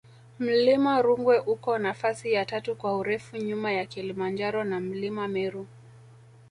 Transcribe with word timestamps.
mlima 0.43 0.95
rungwe 1.01 1.37
uko 1.43 1.71
nafasi 1.77 2.33
ya 2.33 2.45
tatu 2.45 2.75
kwa 2.75 2.97
urefu 2.97 3.37
nyuma 3.37 3.71
ya 3.71 3.85
kilimanjaro 3.85 4.63
na 4.63 4.79
mlima 4.79 5.27
meru 5.27 5.67